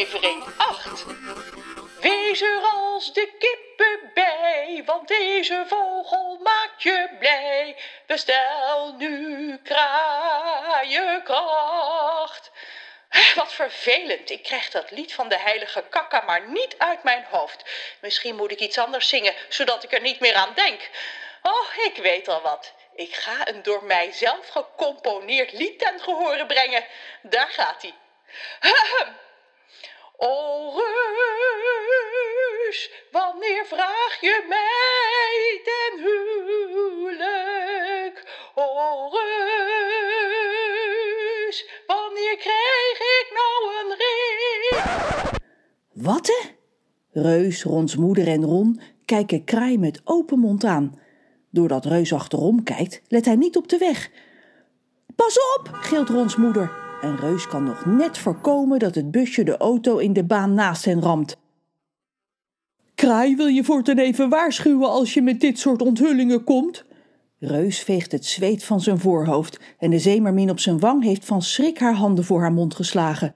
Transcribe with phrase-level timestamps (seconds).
[0.00, 1.04] aflevering 8.
[2.00, 7.76] Wees er als de kippen bij, want deze vogel maakt je blij.
[8.06, 12.50] Bestel nu kraaienkracht.
[13.34, 17.64] Wat vervelend, ik krijg dat lied van de heilige kakka maar niet uit mijn hoofd.
[18.00, 20.90] Misschien moet ik iets anders zingen, zodat ik er niet meer aan denk.
[21.42, 22.72] Oh, ik weet al wat.
[22.94, 26.84] Ik ga een door mijzelf gecomponeerd lied ten gehore brengen.
[27.22, 27.94] Daar gaat hij.
[30.22, 30.72] O
[32.68, 38.26] reus, wanneer vraag je mij ten huwelijk?
[38.54, 40.08] O reus,
[41.86, 44.82] wanneer krijg ik nou een ring?
[45.92, 46.40] Wat hè?
[47.20, 50.98] Reus, Rons moeder en Ron kijken Kraai met open mond aan.
[51.50, 54.10] Doordat Reus achterom kijkt, let hij niet op de weg.
[55.16, 56.89] Pas op, gilt Rons moeder.
[57.00, 60.84] En Reus kan nog net voorkomen dat het busje de auto in de baan naast
[60.84, 61.36] hen ramt.
[62.94, 66.84] Kraai wil je voortaan even waarschuwen als je met dit soort onthullingen komt?
[67.38, 71.42] Reus veegt het zweet van zijn voorhoofd en de zeemermin op zijn wang heeft van
[71.42, 73.34] schrik haar handen voor haar mond geslagen.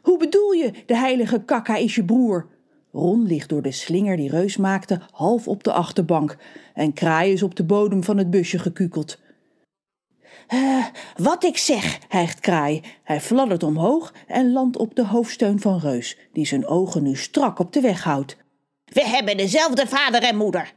[0.00, 2.46] Hoe bedoel je, de heilige kakka is je broer?
[2.92, 6.36] Ron ligt door de slinger die Reus maakte half op de achterbank
[6.74, 9.18] en Kraai is op de bodem van het busje gekukeld.
[10.48, 12.82] Uh, wat ik zeg, hijgt Kraai.
[13.02, 17.58] Hij fladdert omhoog en landt op de hoofdsteun van Reus, die zijn ogen nu strak
[17.58, 18.36] op de weg houdt.
[18.84, 20.74] We hebben dezelfde vader en moeder.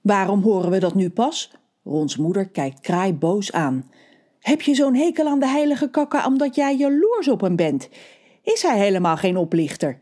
[0.00, 1.50] Waarom horen we dat nu pas?
[1.84, 3.90] Rons moeder kijkt Kraai boos aan.
[4.40, 7.88] Heb je zo'n hekel aan de heilige kakka omdat jij jaloers op hem bent?
[8.42, 10.00] Is hij helemaal geen oplichter?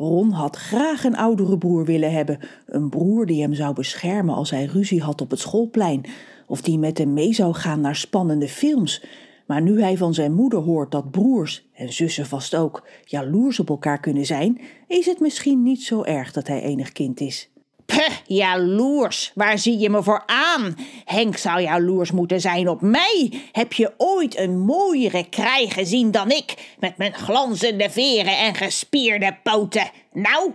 [0.00, 4.50] Ron had graag een oudere broer willen hebben, een broer die hem zou beschermen als
[4.50, 6.04] hij ruzie had op het schoolplein,
[6.46, 9.04] of die met hem mee zou gaan naar spannende films.
[9.46, 13.68] Maar nu hij van zijn moeder hoort dat broers, en zussen vast ook, jaloers op
[13.68, 17.50] elkaar kunnen zijn, is het misschien niet zo erg dat hij enig kind is.
[17.90, 20.76] Puh, jaloers, waar zie je me voor aan?
[21.04, 23.42] Henk zou jaloers moeten zijn op mij.
[23.52, 29.36] Heb je ooit een mooiere kraai gezien dan ik, met mijn glanzende veren en gespierde
[29.42, 29.90] poten?
[30.12, 30.52] Nou?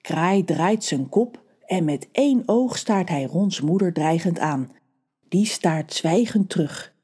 [0.00, 4.72] Kraai draait zijn kop en met één oog staart hij Rons moeder dreigend aan.
[5.28, 6.94] Die staart zwijgend terug.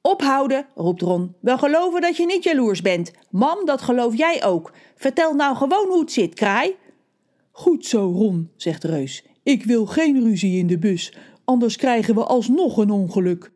[0.00, 1.34] Ophouden, roept Ron.
[1.40, 3.12] We geloven dat je niet jaloers bent.
[3.30, 4.72] Mam, dat geloof jij ook.
[4.96, 6.76] Vertel nou gewoon hoe het zit, kraai.
[7.56, 9.24] Goed zo, Ron, zegt Reus.
[9.42, 11.12] Ik wil geen ruzie in de bus,
[11.44, 13.52] anders krijgen we alsnog een ongeluk.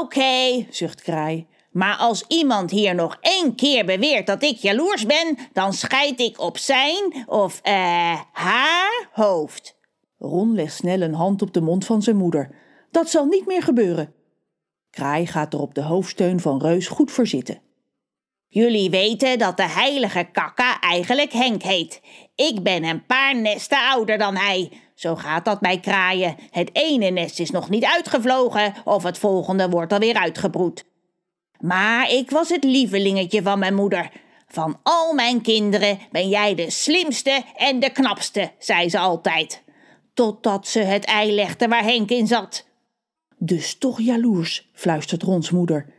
[0.00, 1.46] Oké, zucht Kraai.
[1.70, 6.40] Maar als iemand hier nog één keer beweert dat ik jaloers ben, dan scheid ik
[6.40, 9.78] op zijn of eh haar hoofd.
[10.18, 12.54] Ron legt snel een hand op de mond van zijn moeder.
[12.90, 14.14] Dat zal niet meer gebeuren.
[14.90, 17.60] Kraai gaat er op de hoofdsteun van Reus goed voor zitten.
[18.54, 22.00] Jullie weten dat de heilige kakka eigenlijk Henk heet.
[22.34, 24.72] Ik ben een paar nesten ouder dan hij.
[24.94, 26.36] Zo gaat dat bij kraaien.
[26.50, 30.84] Het ene nest is nog niet uitgevlogen of het volgende wordt alweer uitgebroed.
[31.60, 34.10] Maar ik was het lievelingetje van mijn moeder.
[34.48, 39.62] Van al mijn kinderen ben jij de slimste en de knapste, zei ze altijd.
[40.12, 42.66] Totdat ze het ei legde waar Henk in zat.
[43.38, 45.93] Dus toch jaloers, fluistert Rons moeder.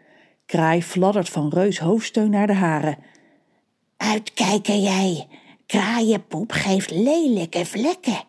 [0.46, 2.98] Kraai fladdert van Reus hoofdsteun naar de haren.
[3.98, 5.28] Uitkijken jij.
[5.66, 8.24] Kraaienpoep geeft lelijke vlekken.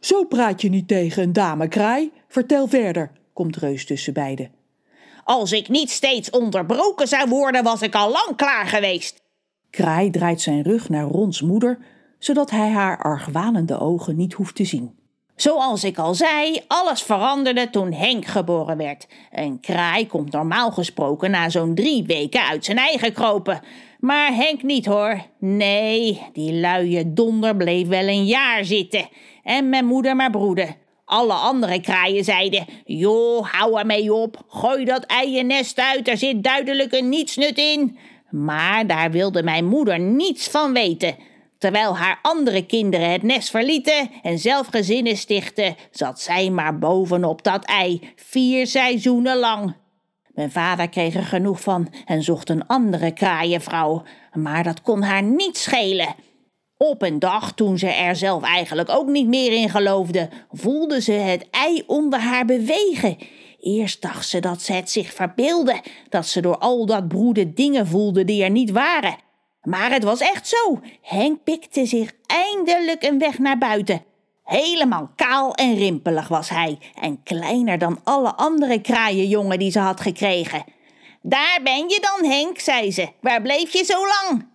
[0.00, 2.12] Zo praat je niet tegen een dame, Kraai.
[2.28, 4.50] Vertel verder, komt Reus tussen beiden.
[5.24, 9.22] Als ik niet steeds onderbroken zou worden, was ik al lang klaar geweest.
[9.70, 11.78] Kraai draait zijn rug naar Rons moeder,
[12.18, 14.98] zodat hij haar argwanende ogen niet hoeft te zien.
[15.42, 19.06] Zoals ik al zei, alles veranderde toen Henk geboren werd.
[19.32, 23.60] Een kraai komt normaal gesproken na zo'n drie weken uit zijn eigen kropen.
[24.00, 25.22] Maar Henk niet hoor.
[25.38, 29.08] Nee, die luie donder bleef wel een jaar zitten.
[29.42, 30.76] En mijn moeder maar broeden.
[31.04, 34.42] Alle andere kraaien zeiden: Joh, hou ermee op.
[34.48, 37.98] Gooi dat eiennest uit, er zit duidelijk een nietsnut in.
[38.30, 41.16] Maar daar wilde mijn moeder niets van weten.
[41.62, 47.42] Terwijl haar andere kinderen het nest verlieten en zelf gezinnen stichten, zat zij maar bovenop
[47.42, 49.74] dat ei, vier seizoenen lang.
[50.34, 55.22] Mijn vader kreeg er genoeg van en zocht een andere kraaienvrouw, maar dat kon haar
[55.22, 56.14] niet schelen.
[56.76, 61.12] Op een dag, toen ze er zelf eigenlijk ook niet meer in geloofde, voelde ze
[61.12, 63.16] het ei onder haar bewegen.
[63.60, 67.86] Eerst dacht ze dat ze het zich verbeelde, dat ze door al dat broeden dingen
[67.86, 69.16] voelde die er niet waren.
[69.62, 70.80] Maar het was echt zo.
[71.02, 74.04] Henk pikte zich eindelijk een weg naar buiten.
[74.44, 80.00] Helemaal kaal en rimpelig was hij en kleiner dan alle andere kraaienjongen die ze had
[80.00, 80.64] gekregen.
[81.22, 83.08] Daar ben je dan, Henk, zei ze.
[83.20, 84.46] Waar bleef je zo lang?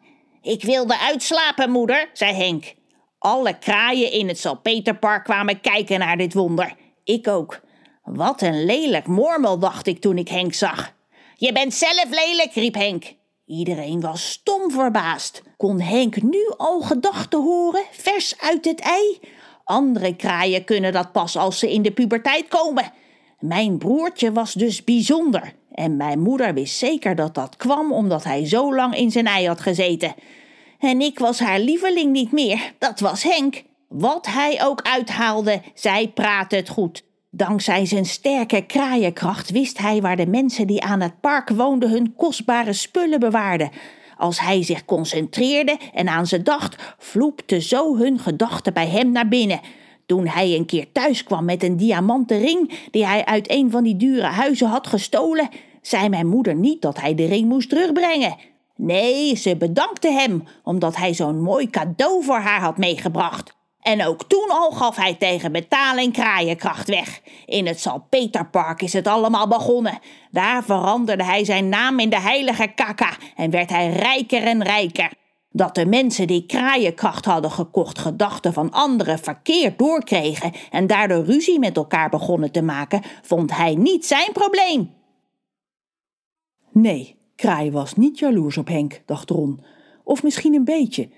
[0.41, 2.73] Ik wilde uitslapen, moeder, zei Henk.
[3.19, 6.75] Alle kraaien in het Salpeterpark kwamen kijken naar dit wonder.
[7.03, 7.59] Ik ook.
[8.03, 10.93] Wat een lelijk mormel, dacht ik toen ik Henk zag.
[11.35, 13.15] Je bent zelf lelijk, riep Henk.
[13.47, 15.41] Iedereen was stom verbaasd.
[15.57, 19.19] Kon Henk nu al gedachten horen, vers uit het ei?
[19.63, 22.91] Andere kraaien kunnen dat pas als ze in de puberteit komen.
[23.39, 25.53] Mijn broertje was dus bijzonder.
[25.71, 29.47] En mijn moeder wist zeker dat dat kwam omdat hij zo lang in zijn ei
[29.47, 30.15] had gezeten.
[30.79, 33.63] En ik was haar lieveling niet meer, dat was Henk.
[33.87, 37.06] Wat hij ook uithaalde, zij praatte het goed.
[37.37, 42.15] Dankzij zijn sterke kraaienkracht wist hij waar de mensen die aan het park woonden hun
[42.15, 43.69] kostbare spullen bewaarden.
[44.17, 49.27] Als hij zich concentreerde en aan ze dacht, vloepte zo hun gedachten bij hem naar
[49.27, 49.59] binnen.
[50.05, 53.83] Toen hij een keer thuis kwam met een diamanten ring die hij uit een van
[53.83, 55.49] die dure huizen had gestolen,
[55.81, 58.35] zei mijn moeder niet dat hij de ring moest terugbrengen.
[58.75, 63.56] Nee, ze bedankte hem omdat hij zo'n mooi cadeau voor haar had meegebracht.
[63.87, 67.21] En ook toen al gaf hij tegen betaling kraaienkracht weg.
[67.45, 69.99] In het Salpeterpark is het allemaal begonnen.
[70.31, 75.11] Daar veranderde hij zijn naam in de heilige kaka en werd hij rijker en rijker.
[75.51, 81.59] Dat de mensen die kraaienkracht hadden gekocht gedachten van anderen verkeerd doorkregen en daardoor ruzie
[81.59, 84.93] met elkaar begonnen te maken, vond hij niet zijn probleem.
[86.71, 89.63] Nee, Kraai was niet jaloers op Henk, dacht Ron.
[90.03, 91.09] Of misschien een beetje.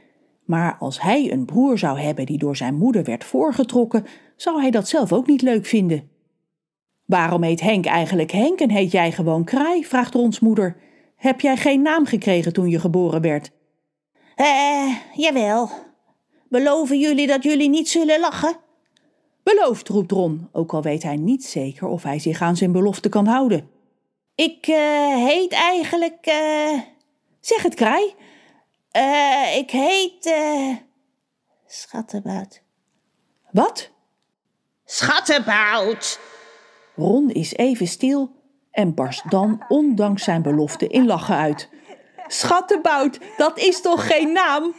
[0.49, 4.05] Maar als hij een broer zou hebben die door zijn moeder werd voorgetrokken,
[4.35, 6.09] zou hij dat zelf ook niet leuk vinden.
[7.05, 9.85] Waarom heet Henk eigenlijk Henk en heet jij gewoon Kraai?
[9.85, 10.75] vraagt Rons moeder.
[11.15, 13.51] Heb jij geen naam gekregen toen je geboren werd?
[14.35, 15.69] Eh, jawel.
[16.47, 18.55] Beloven jullie dat jullie niet zullen lachen?
[19.43, 23.09] Beloofd, roept Ron, ook al weet hij niet zeker of hij zich aan zijn belofte
[23.09, 23.69] kan houden.
[24.35, 24.75] Ik uh,
[25.27, 26.27] heet eigenlijk.
[26.27, 26.79] Uh...
[27.39, 28.13] Zeg het, Kraai.
[28.97, 30.25] Uh, ik heet.
[30.25, 30.75] Uh...
[31.67, 32.61] Schattenbout.
[33.51, 33.89] Wat?
[34.85, 36.19] Schattenbout.
[36.95, 38.31] Ron is even stil
[38.71, 41.69] en barst dan, ondanks zijn belofte, in lachen uit.
[42.27, 44.73] Schattenbout, dat is toch geen naam?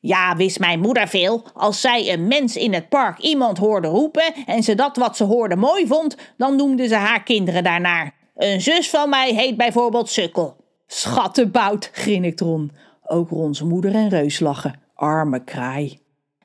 [0.00, 1.44] Ja, wist mijn moeder veel.
[1.54, 5.24] Als zij een mens in het park iemand hoorde roepen en ze dat wat ze
[5.24, 8.14] hoorde mooi vond, dan noemde ze haar kinderen daarnaar.
[8.36, 10.56] Een zus van mij heet bijvoorbeeld Sukkel.
[10.86, 12.72] Schattenbout, grinnikt Ron.
[13.10, 14.80] Ook Rons moeder en Reus lachen.
[14.94, 15.98] Arme kraai.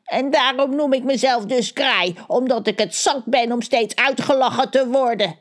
[0.04, 4.71] En daarom noem ik mezelf dus kraai, omdat ik het zat ben om steeds uitgelachen
[4.71, 5.36] te worden.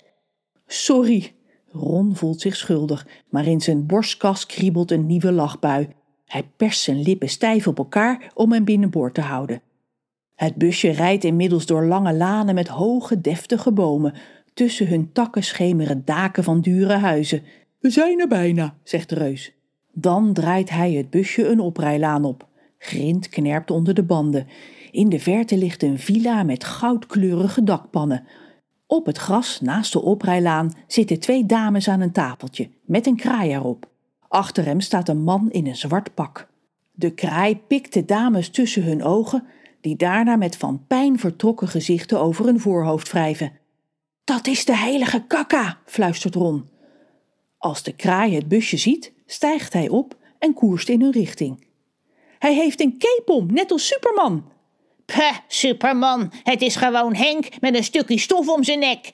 [0.66, 1.34] Sorry.
[1.68, 5.88] Ron voelt zich schuldig, maar in zijn borstkas kriebelt een nieuwe lachbui.
[6.26, 9.62] Hij perst zijn lippen stijf op elkaar om hem binnenboord te houden.
[10.34, 14.14] Het busje rijdt inmiddels door lange lanen met hoge, deftige bomen.
[14.54, 17.42] Tussen hun takken schemeren daken van dure huizen.
[17.78, 19.52] We zijn er bijna, zegt de reus.
[19.92, 22.46] Dan draait hij het busje een oprijlaan op.
[22.78, 24.46] Grind knerpt onder de banden.
[24.90, 28.24] In de verte ligt een villa met goudkleurige dakpannen.
[28.86, 33.52] Op het gras naast de oprijlaan zitten twee dames aan een tafeltje met een kraai
[33.52, 33.88] erop.
[34.28, 36.48] Achter hem staat een man in een zwart pak.
[36.92, 39.44] De kraai pikt de dames tussen hun ogen,
[39.80, 43.52] die daarna met van pijn vertrokken gezichten over hun voorhoofd wrijven.
[44.24, 46.68] Dat is de heilige kakka, fluistert Ron.
[47.58, 51.66] Als de kraai het busje ziet, stijgt hij op en koerst in hun richting.
[52.38, 54.50] Hij heeft een cape om, net als Superman.
[55.04, 59.12] Puh, Superman, het is gewoon Henk met een stukje stof om zijn nek.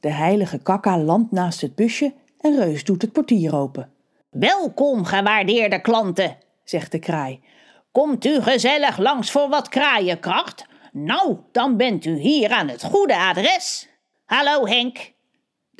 [0.00, 3.92] De heilige kakka landt naast het busje en Reus doet het portier open.
[4.30, 7.40] Welkom, gewaardeerde klanten, zegt de kraai.
[7.92, 10.66] Komt u gezellig langs voor wat kraaienkracht?
[10.92, 13.88] Nou, dan bent u hier aan het goede adres.
[14.24, 15.12] Hallo Henk.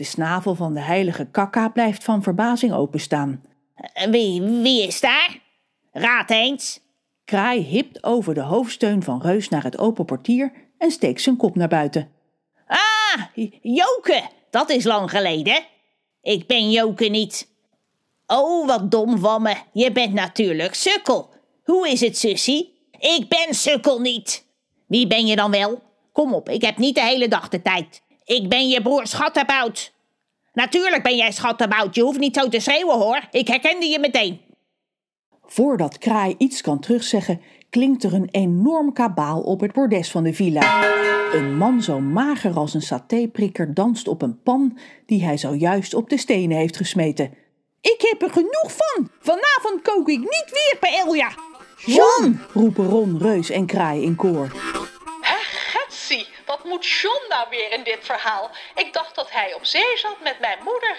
[0.00, 3.42] De snavel van de heilige kakka blijft van verbazing openstaan.
[4.10, 5.38] Wie, wie is daar?
[5.92, 6.80] Raad eens.
[7.24, 11.54] Kraai hipt over de hoofdsteun van Reus naar het open portier en steekt zijn kop
[11.54, 12.10] naar buiten.
[12.66, 13.24] Ah,
[13.62, 15.62] Joke, dat is lang geleden.
[16.22, 17.48] Ik ben Joke niet.
[18.26, 19.54] Oh, wat dom van me.
[19.72, 21.28] Je bent natuurlijk Sukkel.
[21.64, 22.78] Hoe is het, sussie?
[22.98, 24.46] Ik ben Sukkel niet.
[24.86, 25.82] Wie ben je dan wel?
[26.12, 28.02] Kom op, ik heb niet de hele dag de tijd.
[28.30, 29.92] Ik ben je broer Schattenbout.
[30.52, 31.94] Natuurlijk ben jij Schattenbout.
[31.94, 33.20] Je hoeft niet zo te schreeuwen hoor.
[33.30, 34.40] Ik herkende je meteen.
[35.46, 40.34] Voordat Kraai iets kan terugzeggen, klinkt er een enorm kabaal op het bordes van de
[40.34, 40.84] villa.
[41.32, 46.10] Een man zo mager als een satéprikker danst op een pan die hij zojuist op
[46.10, 47.34] de stenen heeft gesmeten.
[47.80, 49.10] Ik heb er genoeg van!
[49.20, 51.32] Vanavond kook ik niet weer paella!
[51.76, 52.40] John!
[52.52, 54.50] roepen Ron, Reus en Kraai in koor.
[56.50, 58.50] Wat moet John nou weer in dit verhaal?
[58.74, 60.96] Ik dacht dat hij op zee zat met mijn moeder.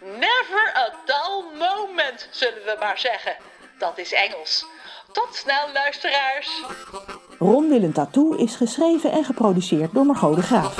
[0.00, 3.36] Never a dull moment, zullen we maar zeggen.
[3.78, 4.66] Dat is Engels.
[5.12, 6.62] Tot snel, luisteraars.
[7.38, 10.76] Ron Willem Tattoo is geschreven en geproduceerd door Margot de Graaf.